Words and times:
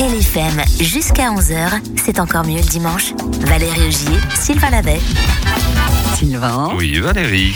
LFM 0.00 0.62
jusqu'à 0.80 1.30
11h, 1.30 1.82
c'est 2.02 2.20
encore 2.20 2.42
mieux 2.44 2.56
le 2.56 2.62
dimanche. 2.62 3.12
Valérie 3.40 3.86
Augier, 3.86 4.18
Sylvain 4.34 4.70
Lavet. 4.70 4.98
Sylvain. 6.14 6.72
Oui, 6.74 6.98
Valérie. 7.00 7.54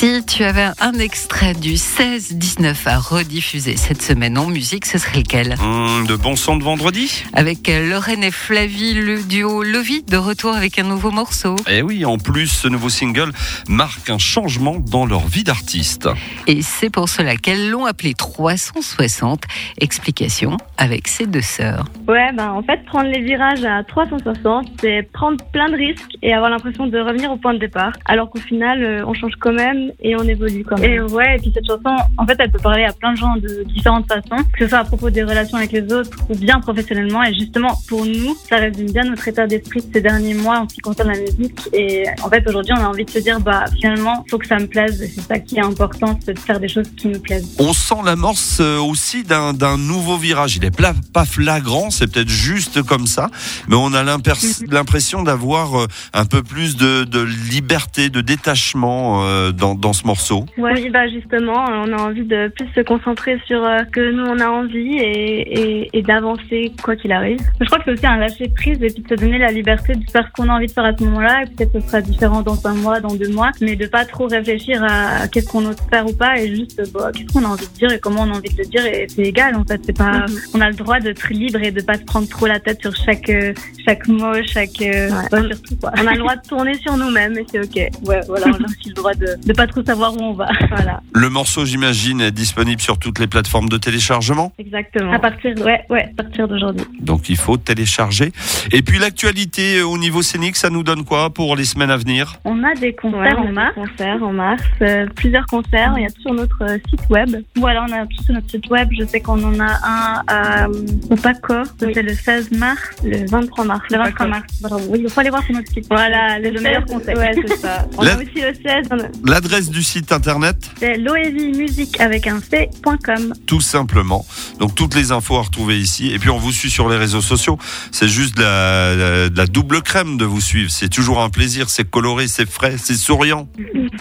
Si 0.00 0.24
tu 0.24 0.44
avais 0.44 0.70
un 0.80 0.94
extrait 0.94 1.52
du 1.52 1.74
16-19 1.74 2.88
à 2.88 2.96
rediffuser 2.96 3.76
cette 3.76 4.00
semaine 4.00 4.38
en 4.38 4.46
musique, 4.46 4.86
ce 4.86 4.96
serait 4.96 5.18
lequel? 5.18 5.56
Hum, 5.62 6.06
de 6.06 6.16
bon 6.16 6.36
son 6.36 6.56
de 6.56 6.64
vendredi 6.64 7.22
Avec 7.34 7.68
euh, 7.68 7.86
Lorraine 7.90 8.24
et 8.24 8.30
Flavie, 8.30 8.94
le 8.94 9.22
duo 9.22 9.62
Lovi, 9.62 10.02
de 10.02 10.16
retour 10.16 10.54
avec 10.54 10.78
un 10.78 10.84
nouveau 10.84 11.10
morceau. 11.10 11.54
Eh 11.70 11.82
oui, 11.82 12.06
en 12.06 12.16
plus, 12.16 12.46
ce 12.46 12.66
nouveau 12.66 12.88
single 12.88 13.30
marque 13.68 14.08
un 14.08 14.16
changement 14.16 14.76
dans 14.78 15.04
leur 15.04 15.26
vie 15.26 15.44
d'artiste. 15.44 16.08
Et 16.46 16.62
c'est 16.62 16.88
pour 16.88 17.10
cela 17.10 17.36
qu'elles 17.36 17.68
l'ont 17.68 17.84
appelé 17.84 18.14
360. 18.14 19.42
Explication 19.82 20.56
avec 20.78 21.08
ses 21.08 21.26
deux 21.26 21.42
sœurs. 21.42 21.84
Ouais, 22.08 22.32
ben 22.32 22.52
en 22.52 22.62
fait, 22.62 22.82
prendre 22.86 23.10
les 23.10 23.20
virages 23.20 23.66
à 23.66 23.84
360, 23.84 24.66
c'est 24.80 25.06
prendre 25.12 25.44
plein 25.52 25.68
de 25.68 25.76
risques 25.76 26.16
et 26.22 26.32
avoir 26.32 26.48
l'impression 26.48 26.86
de 26.86 26.98
revenir 26.98 27.30
au 27.30 27.36
point 27.36 27.52
de 27.52 27.58
départ. 27.58 27.92
Alors 28.06 28.30
qu'au 28.30 28.40
final, 28.40 28.82
euh, 28.82 29.04
on 29.06 29.12
change 29.12 29.34
quand 29.38 29.52
même 29.52 29.89
et 30.00 30.16
on 30.16 30.22
évolue 30.24 30.64
quand 30.64 30.78
même. 30.78 30.90
Et 30.90 31.00
ouais, 31.00 31.36
et 31.36 31.38
puis 31.38 31.52
cette 31.54 31.66
chanson, 31.66 31.96
en 32.16 32.26
fait, 32.26 32.36
elle 32.38 32.50
peut 32.50 32.58
parler 32.58 32.84
à 32.84 32.92
plein 32.92 33.12
de 33.12 33.16
gens 33.18 33.36
de 33.36 33.64
différentes 33.74 34.06
façons, 34.08 34.42
que 34.52 34.64
ce 34.64 34.68
soit 34.68 34.78
à 34.78 34.84
propos 34.84 35.10
des 35.10 35.22
relations 35.22 35.58
avec 35.58 35.72
les 35.72 35.92
autres 35.92 36.10
ou 36.28 36.36
bien 36.36 36.60
professionnellement. 36.60 37.22
Et 37.24 37.34
justement, 37.34 37.78
pour 37.88 38.04
nous, 38.06 38.36
ça 38.48 38.56
résume 38.56 38.90
bien 38.90 39.04
notre 39.04 39.26
état 39.28 39.46
d'esprit 39.46 39.80
de 39.80 39.92
ces 39.92 40.00
derniers 40.00 40.34
mois 40.34 40.60
en 40.60 40.68
ce 40.68 40.74
qui 40.74 40.80
concerne 40.80 41.10
la 41.12 41.18
musique. 41.20 41.60
Et 41.72 42.04
en 42.22 42.28
fait, 42.28 42.46
aujourd'hui, 42.48 42.72
on 42.76 42.82
a 42.82 42.88
envie 42.88 43.04
de 43.04 43.10
se 43.10 43.18
dire, 43.18 43.40
bah 43.40 43.64
finalement, 43.78 44.24
faut 44.30 44.38
que 44.38 44.46
ça 44.46 44.58
me 44.58 44.66
plaise. 44.66 45.02
Et 45.02 45.08
c'est 45.08 45.20
ça 45.22 45.38
qui 45.38 45.56
est 45.56 45.64
important, 45.64 46.18
c'est 46.24 46.34
de 46.34 46.38
faire 46.38 46.60
des 46.60 46.68
choses 46.68 46.88
qui 46.96 47.08
nous 47.08 47.20
plaisent. 47.20 47.56
On 47.58 47.72
sent 47.72 47.96
l'amorce 48.04 48.58
euh, 48.60 48.78
aussi 48.78 49.22
d'un 49.24 49.52
d'un 49.52 49.76
nouveau 49.78 50.16
virage. 50.16 50.56
Il 50.56 50.64
est 50.64 50.70
pla- 50.70 50.94
pas 51.12 51.24
flagrant, 51.24 51.90
c'est 51.90 52.06
peut-être 52.12 52.28
juste 52.28 52.82
comme 52.82 53.06
ça, 53.06 53.28
mais 53.68 53.76
on 53.76 53.92
a 53.94 54.02
l'imper- 54.02 54.64
l'impression 54.70 55.22
d'avoir 55.22 55.80
euh, 55.80 55.86
un 56.12 56.24
peu 56.24 56.42
plus 56.42 56.76
de, 56.76 57.04
de 57.04 57.20
liberté, 57.20 58.10
de 58.10 58.20
détachement 58.20 59.24
euh, 59.24 59.52
dans, 59.52 59.74
dans 59.80 59.92
ce 59.92 60.06
morceau. 60.06 60.44
Ouais. 60.58 60.72
Oui, 60.74 60.90
bah 60.90 61.08
justement, 61.08 61.68
euh, 61.68 61.84
on 61.86 61.92
a 61.92 62.02
envie 62.02 62.24
de 62.24 62.48
plus 62.48 62.66
se 62.74 62.80
concentrer 62.80 63.38
sur 63.46 63.64
euh, 63.64 63.78
ce 63.78 63.90
que 63.90 64.12
nous 64.12 64.24
on 64.24 64.38
a 64.38 64.48
envie 64.48 64.98
et, 64.98 65.40
et, 65.40 65.90
et 65.92 66.02
d'avancer 66.02 66.72
quoi 66.82 66.96
qu'il 66.96 67.12
arrive. 67.12 67.38
Je 67.60 67.66
crois 67.66 67.78
que 67.78 67.84
c'est 67.86 67.92
aussi 67.92 68.06
un 68.06 68.18
lâcher 68.18 68.48
prise 68.48 68.82
et 68.82 68.88
puis 68.88 69.02
de 69.02 69.08
se 69.08 69.14
donner 69.14 69.38
la 69.38 69.50
liberté 69.50 69.94
de 69.94 70.10
faire 70.10 70.26
ce 70.26 70.32
qu'on 70.32 70.48
a 70.48 70.54
envie 70.54 70.66
de 70.66 70.72
faire 70.72 70.84
à 70.84 70.96
ce 70.96 71.02
moment-là. 71.04 71.42
Et 71.42 71.46
peut-être 71.46 71.72
que 71.72 71.80
ce 71.80 71.86
sera 71.88 72.00
différent 72.00 72.42
dans 72.42 72.66
un 72.66 72.74
mois, 72.74 73.00
dans 73.00 73.14
deux 73.14 73.32
mois, 73.32 73.50
mais 73.60 73.74
de 73.76 73.86
pas 73.86 74.04
trop 74.04 74.26
réfléchir 74.26 74.82
à 74.84 75.26
qu'est-ce 75.28 75.48
qu'on 75.48 75.64
ose 75.66 75.76
faire 75.90 76.06
ou 76.06 76.12
pas 76.12 76.38
et 76.38 76.54
juste 76.54 76.80
bah, 76.92 77.10
qu'est-ce 77.14 77.32
qu'on 77.32 77.44
a 77.44 77.48
envie 77.48 77.66
de 77.66 77.78
dire 77.78 77.92
et 77.92 77.98
comment 77.98 78.22
on 78.22 78.32
a 78.32 78.36
envie 78.36 78.54
de 78.54 78.58
le 78.58 78.68
dire 78.68 78.84
et 78.86 79.06
c'est 79.08 79.22
égal 79.22 79.56
en 79.56 79.64
fait. 79.64 79.80
C'est 79.84 79.96
pas, 79.96 80.26
on 80.54 80.60
a 80.60 80.68
le 80.68 80.76
droit 80.76 81.00
d'être 81.00 81.28
libre 81.30 81.60
et 81.62 81.70
de 81.70 81.80
pas 81.80 81.94
se 81.94 82.04
prendre 82.04 82.28
trop 82.28 82.46
la 82.46 82.60
tête 82.60 82.80
sur 82.80 82.94
chaque 82.94 83.28
euh, 83.30 83.52
chaque 83.86 84.06
mot, 84.08 84.34
chaque 84.46 84.80
euh, 84.82 85.10
ouais, 85.32 85.48
surtout 85.48 85.76
quoi. 85.80 85.92
On 85.96 86.06
a 86.06 86.12
le 86.12 86.18
droit 86.18 86.36
de 86.36 86.46
tourner 86.46 86.74
sur 86.74 86.96
nous-mêmes 86.96 87.36
et 87.38 87.46
c'est 87.50 87.60
ok. 87.60 87.76
Ouais, 88.06 88.20
voilà, 88.28 88.46
on 88.48 88.64
a 88.64 88.66
aussi 88.66 88.88
le 88.88 88.94
droit 88.94 89.14
de 89.14 89.36
de 89.46 89.52
pas 89.52 89.66
trop 89.70 89.84
savoir 89.84 90.14
où 90.14 90.20
on 90.22 90.32
va. 90.34 90.48
Voilà. 90.70 91.00
Le 91.14 91.28
morceau, 91.28 91.64
j'imagine, 91.64 92.20
est 92.20 92.30
disponible 92.30 92.80
sur 92.80 92.98
toutes 92.98 93.18
les 93.18 93.26
plateformes 93.26 93.68
de 93.68 93.76
téléchargement. 93.76 94.52
Exactement. 94.58 95.12
À 95.12 95.18
partir, 95.18 95.52
ouais, 95.64 95.80
ouais, 95.90 96.08
à 96.18 96.22
partir 96.22 96.46
d'aujourd'hui. 96.48 96.86
Donc 97.00 97.28
il 97.28 97.36
faut 97.36 97.56
télécharger. 97.56 98.32
Et 98.72 98.82
puis 98.82 98.98
l'actualité 98.98 99.78
euh, 99.78 99.86
au 99.86 99.98
niveau 99.98 100.22
scénique, 100.22 100.56
ça 100.56 100.70
nous 100.70 100.82
donne 100.82 101.04
quoi 101.04 101.30
pour 101.30 101.56
les 101.56 101.64
semaines 101.64 101.90
à 101.90 101.96
venir? 101.96 102.36
On 102.44 102.62
a 102.62 102.74
des 102.74 102.92
concerts 102.94 103.38
en 103.40 103.52
mars. 103.52 103.74
Concerts 103.74 104.22
en 104.22 104.32
mars, 104.32 104.62
euh, 104.82 105.06
plusieurs 105.16 105.46
concerts. 105.46 105.94
Il 105.96 106.02
y 106.02 106.06
a 106.06 106.10
tout 106.10 106.22
sur 106.22 106.34
notre 106.34 106.62
euh, 106.62 106.78
site 106.88 107.08
web. 107.10 107.36
Voilà, 107.56 107.84
on 107.88 107.92
a 107.92 108.06
tout 108.06 108.22
sur 108.24 108.34
notre 108.34 108.50
site 108.50 108.68
web. 108.70 108.88
Je 108.98 109.04
sais 109.06 109.20
qu'on 109.20 109.42
en 109.42 109.58
a 109.60 109.72
un 109.84 110.22
à, 110.28 110.64
euh, 110.66 110.86
au 111.10 111.16
Paco. 111.16 111.54
Oui. 111.82 111.92
C'est 111.94 112.02
le 112.02 112.14
16 112.14 112.52
mars, 112.52 112.80
le 113.04 113.26
23 113.28 113.64
mars. 113.64 113.82
Le 113.90 113.98
23 113.98 114.12
Paco. 114.18 114.28
mars. 114.30 114.44
Bravo. 114.62 114.84
Oui, 114.90 115.00
il 115.02 115.10
faut 115.10 115.20
aller 115.20 115.30
voir 115.30 115.42
sur 115.44 115.54
notre 115.54 115.68
site. 115.72 115.86
Voilà, 115.90 116.38
le, 116.38 116.50
le 116.50 116.60
meilleur 116.60 116.82
16, 116.86 116.96
concept. 116.96 117.18
Ouais, 117.18 117.30
c'est 117.48 117.56
ça. 117.56 117.86
On 117.98 118.02
La- 118.02 118.12
a 118.14 118.16
aussi 118.16 118.30
le 118.36 118.54
16. 118.54 118.86
on 118.90 118.98
a- 118.98 119.30
L'adresse 119.32 119.49
du 119.58 119.82
site 119.82 120.12
internet 120.12 120.70
C'est 120.78 120.96
loevimusique 120.96 121.98
avec 122.00 122.26
un 122.28 122.40
c.com. 122.40 123.34
tout 123.46 123.60
simplement. 123.60 124.24
Donc 124.60 124.74
toutes 124.76 124.94
les 124.94 125.10
infos 125.10 125.36
à 125.38 125.42
retrouver 125.42 125.80
ici. 125.80 126.12
Et 126.12 126.18
puis 126.20 126.30
on 126.30 126.38
vous 126.38 126.52
suit 126.52 126.70
sur 126.70 126.88
les 126.88 126.96
réseaux 126.96 127.20
sociaux. 127.20 127.58
C'est 127.90 128.08
juste 128.08 128.36
de 128.36 128.42
la, 128.42 128.94
la- 128.96 129.28
de 129.28 129.36
la 129.36 129.46
double 129.46 129.82
crème 129.82 130.16
de 130.18 130.24
vous 130.24 130.40
suivre. 130.40 130.70
C'est 130.70 130.88
toujours 130.88 131.20
un 131.20 131.30
plaisir. 131.30 131.68
C'est 131.68 131.88
coloré, 131.90 132.28
c'est 132.28 132.48
frais, 132.48 132.76
c'est 132.78 132.94
souriant. 132.94 133.48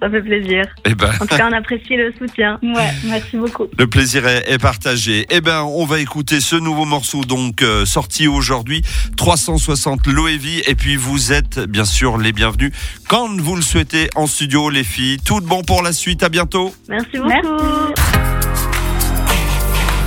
Ça 0.00 0.10
fait 0.10 0.22
plaisir. 0.22 0.64
Et 0.84 0.94
ben, 0.94 1.10
En 1.20 1.26
tout 1.26 1.36
cas, 1.36 1.48
on 1.50 1.52
apprécie 1.56 1.96
le 1.96 2.12
soutien. 2.18 2.58
Ouais, 2.70 2.90
merci 3.04 3.36
beaucoup. 3.36 3.66
le 3.78 3.86
plaisir 3.88 4.26
est, 4.26 4.44
est 4.50 4.58
partagé. 4.58 5.26
Et 5.30 5.40
ben, 5.40 5.62
on 5.62 5.86
va 5.86 6.00
écouter 6.00 6.40
ce 6.40 6.56
nouveau 6.56 6.84
morceau 6.84 7.24
donc 7.24 7.62
euh, 7.62 7.84
sorti 7.86 8.28
aujourd'hui, 8.28 8.82
360 9.16 10.06
Loevi. 10.06 10.62
Et 10.66 10.74
puis 10.74 10.96
vous 10.96 11.32
êtes 11.32 11.58
bien 11.60 11.84
sûr 11.84 12.18
les 12.18 12.32
bienvenus 12.32 12.72
quand 13.08 13.28
vous 13.40 13.56
le 13.56 13.62
souhaitez 13.62 14.08
en 14.14 14.26
studio, 14.26 14.70
les 14.70 14.84
filles. 14.84 15.18
Tout 15.30 15.40
de 15.40 15.46
bon 15.46 15.62
pour 15.62 15.80
la 15.80 15.92
suite. 15.92 16.24
À 16.24 16.28
bientôt. 16.28 16.74
Merci 16.88 17.16
beaucoup. 17.18 17.30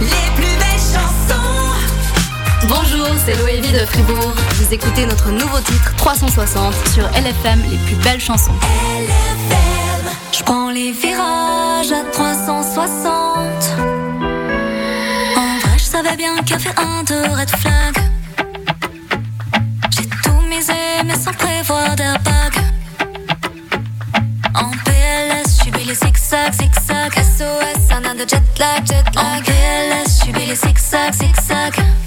Les 0.02 0.28
plus 0.36 0.56
belles 0.60 0.84
chansons. 0.92 1.40
Bonjour, 2.68 3.08
c'est 3.26 3.38
Loévi 3.38 3.72
de 3.72 3.86
Fribourg. 3.86 4.34
Vous 4.56 4.74
écoutez 4.74 5.06
notre 5.06 5.32
nouveau 5.32 5.62
titre 5.62 5.96
360 5.96 6.74
sur 6.94 7.06
LFM, 7.12 7.62
les 7.72 7.78
plus 7.86 7.96
belles 8.04 8.20
chansons. 8.20 8.52
LFM. 8.52 10.12
Je 10.34 10.44
prends 10.44 10.72
les 10.72 10.92
virages 10.92 11.94
à 11.94 12.04
360. 12.12 13.08
En 15.38 15.58
vrai, 15.60 15.78
je 15.78 15.84
savais 15.84 16.18
bien 16.18 16.36
qu'il 16.40 16.50
y 16.50 16.54
avait 16.56 16.78
un 16.78 17.04
de 17.04 17.34
red 17.34 17.50
flag. 17.50 17.96
J'ai 19.90 20.06
tout 20.06 20.42
misé, 20.50 20.74
mais 21.06 21.16
sans 21.16 21.32
prévoir 21.32 21.96
d'airbag. 21.96 22.33
Les 25.94 26.08
zigzags, 26.08 26.54
zigzags. 26.54 27.16
SOS, 27.16 27.92
un 27.92 28.06
an 28.06 28.16
de 28.16 28.26
jet 28.26 28.60
lag, 28.60 28.84
jet 28.86 29.16
lag. 29.16 29.24
En 29.26 29.44
je 29.44 30.10
subis 30.10 30.46
les 30.48 30.56
zigzags, 30.56 31.18
zigzags. 31.18 32.03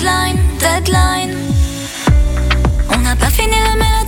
Deadline, 0.00 0.38
deadline. 0.58 1.36
On 2.90 2.98
n'a 3.00 3.14
pas 3.16 3.28
fini 3.28 3.52
la 3.64 3.74
mélodie. 3.76 3.99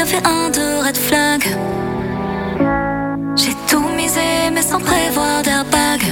un. 0.00 1.40
J'ai 3.36 3.54
tout 3.68 3.88
misé, 3.96 4.50
mais 4.52 4.62
sans 4.62 4.80
prévoir 4.80 5.42
d'airbag. 5.42 6.02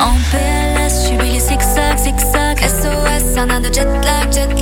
En 0.00 0.14
PLS, 0.30 1.04
j'suis 1.04 1.18
les 1.18 1.40
zigzag, 1.40 1.98
zigzag. 1.98 2.58
SOS, 2.60 3.36
un 3.36 3.50
an 3.50 3.60
de 3.60 3.72
jet 3.72 3.84
lag, 4.04 4.32
jet 4.32 4.61